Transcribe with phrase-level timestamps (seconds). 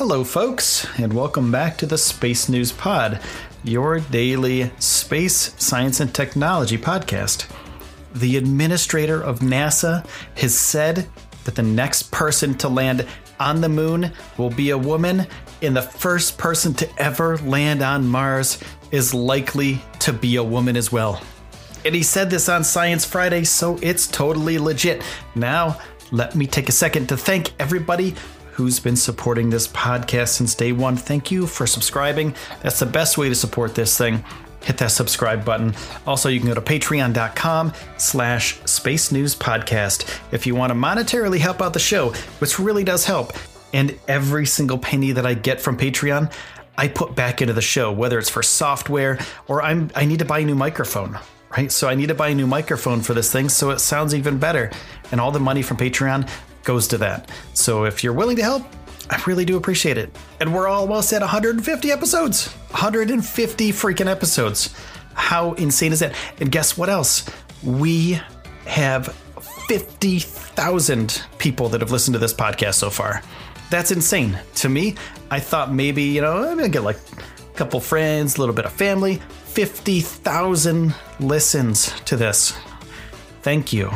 [0.00, 3.20] Hello, folks, and welcome back to the Space News Pod,
[3.64, 7.46] your daily space, science, and technology podcast.
[8.14, 10.06] The administrator of NASA
[10.36, 11.06] has said
[11.44, 13.06] that the next person to land
[13.38, 15.26] on the moon will be a woman,
[15.60, 18.58] and the first person to ever land on Mars
[18.92, 21.22] is likely to be a woman as well.
[21.84, 25.02] And he said this on Science Friday, so it's totally legit.
[25.34, 25.78] Now,
[26.10, 28.14] let me take a second to thank everybody
[28.60, 30.94] who's been supporting this podcast since day one.
[30.94, 32.34] Thank you for subscribing.
[32.62, 34.22] That's the best way to support this thing.
[34.62, 35.74] Hit that subscribe button.
[36.06, 41.38] Also, you can go to patreon.com slash space news podcast if you want to monetarily
[41.38, 43.32] help out the show, which really does help.
[43.72, 46.30] And every single penny that I get from Patreon,
[46.76, 50.26] I put back into the show, whether it's for software or I'm I need to
[50.26, 51.18] buy a new microphone
[51.56, 51.72] right?
[51.72, 54.38] So I need to buy a new microphone for this thing so it sounds even
[54.38, 54.70] better.
[55.10, 56.30] And all the money from Patreon
[56.64, 57.30] goes to that.
[57.54, 58.64] So if you're willing to help,
[59.08, 60.16] I really do appreciate it.
[60.40, 62.48] And we're almost at 150 episodes.
[62.70, 64.74] 150 freaking episodes.
[65.14, 66.14] How insane is that?
[66.38, 67.28] And guess what else?
[67.62, 68.20] We
[68.66, 69.14] have
[69.68, 73.22] 50,000 people that have listened to this podcast so far.
[73.68, 74.38] That's insane.
[74.56, 74.96] To me,
[75.30, 78.54] I thought maybe, you know, I'm going to get like a couple friends, a little
[78.54, 79.20] bit of family.
[79.46, 82.52] 50,000 listens to this.
[83.42, 83.90] Thank you.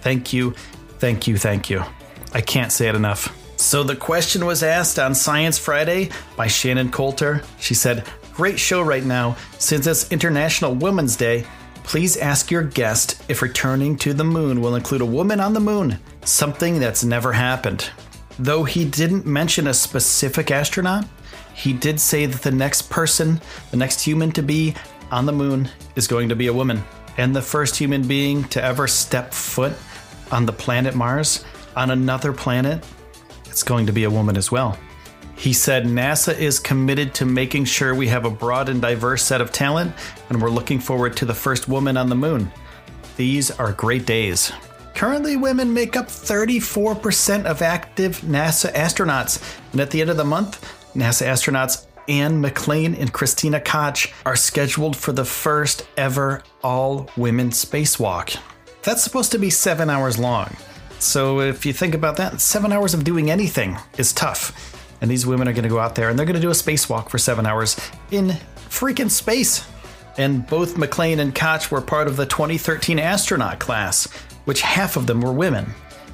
[0.00, 0.54] Thank you.
[0.98, 1.36] Thank you.
[1.36, 1.84] Thank you.
[2.32, 3.34] I can't say it enough.
[3.56, 7.42] So the question was asked on Science Friday by Shannon Coulter.
[7.58, 9.36] She said, Great show right now.
[9.58, 11.46] Since it's International Women's Day,
[11.82, 15.60] please ask your guest if returning to the moon will include a woman on the
[15.60, 17.90] moon, something that's never happened.
[18.38, 21.06] Though he didn't mention a specific astronaut,
[21.54, 23.40] he did say that the next person,
[23.70, 24.74] the next human to be
[25.10, 26.84] on the moon, is going to be a woman.
[27.16, 29.72] And the first human being to ever step foot
[30.30, 31.44] on the planet Mars,
[31.76, 32.84] on another planet,
[33.46, 34.78] it's going to be a woman as well.
[35.36, 39.40] He said NASA is committed to making sure we have a broad and diverse set
[39.40, 39.92] of talent,
[40.30, 42.50] and we're looking forward to the first woman on the moon.
[43.16, 44.52] These are great days.
[44.94, 50.24] Currently, women make up 34% of active NASA astronauts, and at the end of the
[50.24, 50.62] month,
[50.94, 57.50] NASA astronauts Anne McClain and Christina Koch are scheduled for the first ever all women
[57.50, 58.38] spacewalk.
[58.86, 60.56] That's supposed to be seven hours long.
[61.00, 64.80] So if you think about that, seven hours of doing anything is tough.
[65.00, 66.52] And these women are going to go out there and they're going to do a
[66.52, 67.76] spacewalk for seven hours
[68.12, 68.28] in
[68.70, 69.66] freaking space.
[70.16, 74.08] And both McClain and Koch were part of the 2013 astronaut class,
[74.44, 75.66] which half of them were women.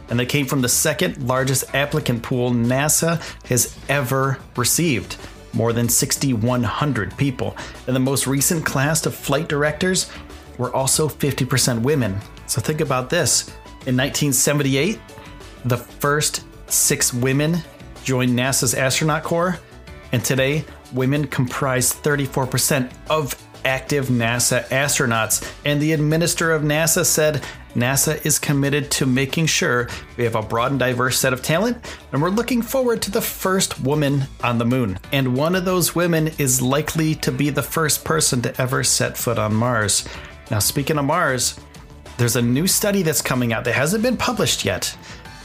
[0.08, 5.18] And they came from the second largest applicant pool NASA has ever received
[5.52, 7.54] more than 6,100 people.
[7.86, 10.10] And the most recent class of flight directors
[10.56, 12.18] were also 50% women.
[12.52, 13.48] So think about this.
[13.86, 15.00] In 1978,
[15.64, 17.56] the first six women
[18.04, 19.58] joined NASA's astronaut corps,
[20.12, 25.50] and today, women comprise 34% of active NASA astronauts.
[25.64, 27.42] And the administrator of NASA said
[27.74, 29.88] NASA is committed to making sure
[30.18, 31.78] we have a broad and diverse set of talent,
[32.12, 34.98] and we're looking forward to the first woman on the moon.
[35.10, 39.16] And one of those women is likely to be the first person to ever set
[39.16, 40.06] foot on Mars.
[40.50, 41.58] Now, speaking of Mars,
[42.22, 44.96] there's a new study that's coming out that hasn't been published yet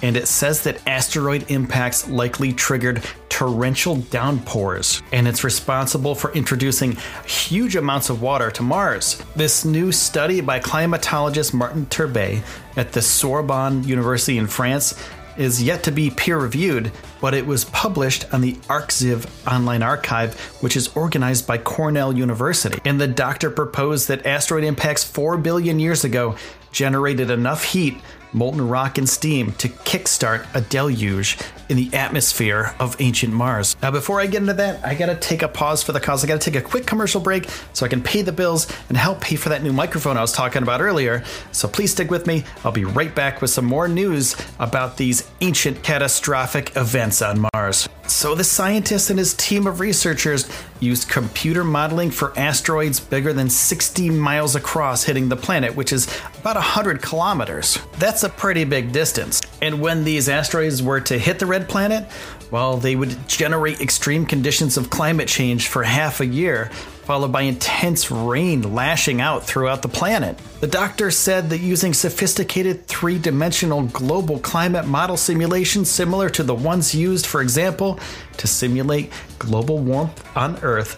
[0.04, 6.96] and it says that asteroid impacts likely triggered torrential downpours, and it's responsible for introducing
[7.26, 9.20] huge amounts of water to Mars.
[9.36, 12.44] This new study by climatologist Martin Turbet
[12.76, 14.94] at the Sorbonne University in France
[15.38, 16.92] is yet to be peer reviewed,
[17.22, 22.80] but it was published on the arXiv online archive, which is organized by Cornell University.
[22.86, 26.36] And the doctor proposed that asteroid impacts 4 billion years ago
[26.72, 27.98] generated enough heat
[28.34, 31.38] molten rock and steam to kickstart a deluge
[31.70, 33.76] in the atmosphere of ancient Mars.
[33.82, 36.24] Now, before I get into that, I gotta take a pause for the cause.
[36.24, 39.22] I gotta take a quick commercial break so I can pay the bills and help
[39.22, 41.24] pay for that new microphone I was talking about earlier.
[41.52, 42.44] So please stick with me.
[42.64, 47.90] I'll be right back with some more news about these ancient catastrophic events on Mars.
[48.08, 50.50] So, the scientist and his team of researchers
[50.80, 56.08] used computer modeling for asteroids bigger than 60 miles across hitting the planet, which is
[56.40, 57.80] about 100 kilometers.
[57.98, 59.42] That's a pretty big distance.
[59.62, 62.08] And when these asteroids were to hit the red planet,
[62.52, 66.72] well, they would generate extreme conditions of climate change for half a year,
[67.04, 70.38] followed by intense rain lashing out throughout the planet.
[70.62, 76.56] The doctor said that using sophisticated three dimensional global climate model simulations similar to the
[76.56, 78.00] ones used, for example,
[78.38, 80.98] to simulate global warmth on Earth,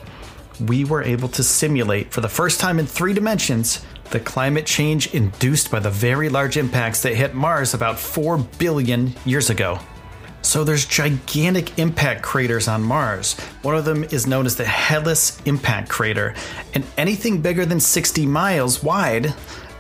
[0.68, 5.14] we were able to simulate for the first time in three dimensions the climate change
[5.14, 9.80] induced by the very large impacts that hit Mars about 4 billion years ago.
[10.42, 13.40] So there's gigantic impact craters on Mars.
[13.62, 16.34] One of them is known as the Hellas Impact Crater,
[16.74, 19.34] and anything bigger than 60 miles wide,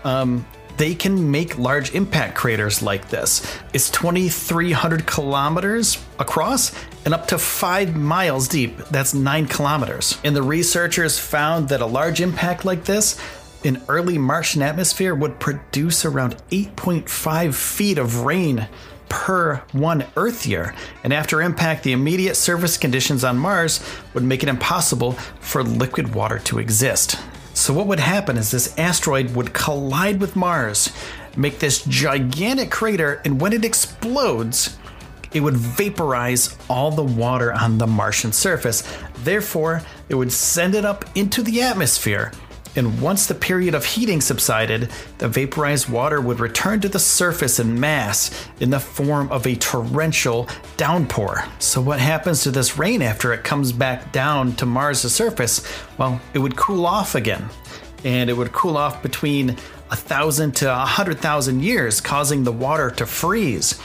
[0.04, 0.46] um,
[0.80, 3.46] they can make large impact craters like this.
[3.74, 6.74] It's 2,300 kilometers across
[7.04, 8.78] and up to five miles deep.
[8.90, 10.18] That's nine kilometers.
[10.24, 13.20] And the researchers found that a large impact like this
[13.64, 18.68] an early Martian atmosphere would produce around 8.5 feet of rain
[19.10, 20.74] per one Earth year.
[21.04, 23.84] And after impact, the immediate surface conditions on Mars
[24.14, 27.20] would make it impossible for liquid water to exist.
[27.54, 30.94] So, what would happen is this asteroid would collide with Mars,
[31.36, 34.78] make this gigantic crater, and when it explodes,
[35.34, 38.84] it would vaporize all the water on the Martian surface.
[39.24, 42.32] Therefore, it would send it up into the atmosphere
[42.76, 47.60] and once the period of heating subsided, the vaporized water would return to the surface
[47.60, 51.46] in mass in the form of a torrential downpour.
[51.58, 55.68] So, what happens to this rain after it comes back down to Mars' surface?
[55.98, 57.50] Well, it would cool off again,
[58.04, 59.58] and it would cool off between
[59.92, 63.80] a thousand to a hundred thousand years, causing the water to freeze.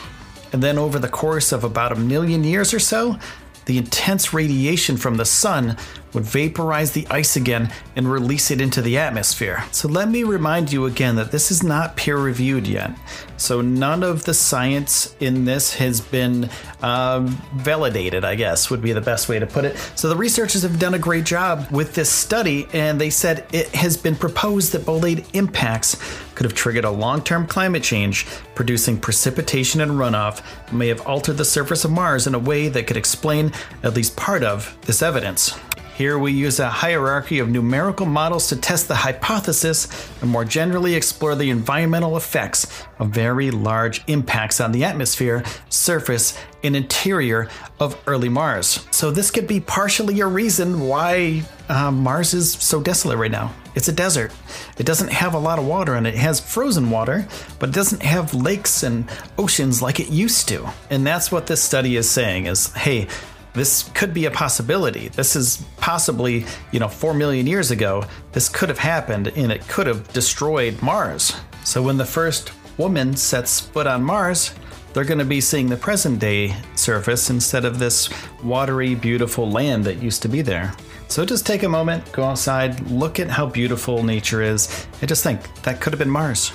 [0.52, 3.18] And then, over the course of about a million years or so,
[3.64, 5.78] the intense radiation from the sun
[6.14, 9.64] would vaporize the ice again and release it into the atmosphere.
[9.72, 12.92] So let me remind you again that this is not peer reviewed yet.
[13.36, 16.48] So none of the science in this has been
[16.82, 19.76] um, validated, I guess would be the best way to put it.
[19.96, 23.68] So the researchers have done a great job with this study, and they said it
[23.74, 25.96] has been proposed that bolide impacts
[26.34, 31.36] could have triggered a long term climate change, producing precipitation and runoff, may have altered
[31.36, 33.52] the surface of Mars in a way that could explain
[33.82, 35.58] at least part of this evidence.
[35.96, 39.86] Here we use a hierarchy of numerical models to test the hypothesis
[40.20, 42.66] and more generally explore the environmental effects
[42.98, 47.48] of very large impacts on the atmosphere, surface, and interior
[47.78, 48.84] of early Mars.
[48.90, 53.54] So, this could be partially a reason why uh, Mars is so desolate right now.
[53.76, 54.32] It's a desert.
[54.78, 56.14] It doesn't have a lot of water and it.
[56.14, 57.26] It has frozen water,
[57.60, 59.08] but it doesn't have lakes and
[59.38, 60.68] oceans like it used to.
[60.90, 63.08] And that's what this study is saying is, hey,
[63.54, 65.08] this could be a possibility.
[65.08, 69.66] This is possibly, you know, 4 million years ago, this could have happened and it
[69.68, 71.36] could have destroyed Mars.
[71.64, 74.52] So when the first woman sets foot on Mars,
[74.92, 78.10] they're going to be seeing the present day surface instead of this
[78.42, 80.74] watery, beautiful land that used to be there.
[81.08, 85.22] So just take a moment, go outside, look at how beautiful nature is, and just
[85.22, 86.52] think that could have been Mars.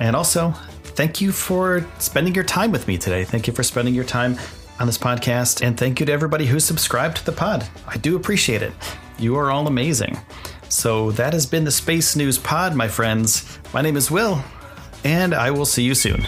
[0.00, 3.24] And also, thank you for spending your time with me today.
[3.24, 4.38] Thank you for spending your time
[4.78, 5.64] on this podcast.
[5.64, 7.66] And thank you to everybody who subscribed to the pod.
[7.86, 8.72] I do appreciate it.
[9.18, 10.18] You are all amazing.
[10.68, 13.58] So that has been the Space News Pod, my friends.
[13.72, 14.42] My name is Will,
[15.04, 16.26] and I will see you soon.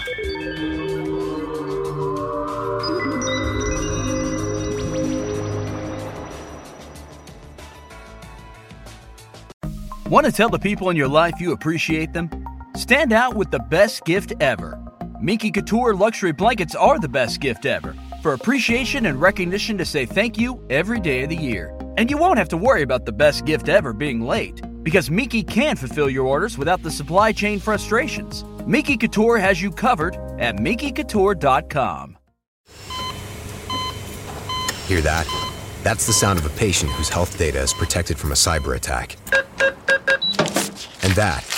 [10.08, 12.30] Want to tell the people in your life you appreciate them?
[12.74, 14.80] Stand out with the best gift ever.
[15.20, 17.94] Minky Couture luxury blankets are the best gift ever
[18.28, 21.74] for appreciation and recognition to say thank you every day of the year.
[21.96, 25.42] And you won't have to worry about the best gift ever being late, because Minky
[25.42, 28.44] can fulfill your orders without the supply chain frustrations.
[28.66, 32.18] Minky Couture has you covered at minkycouture.com.
[34.86, 35.26] Hear that?
[35.82, 39.16] That's the sound of a patient whose health data is protected from a cyber attack.
[41.02, 41.57] And that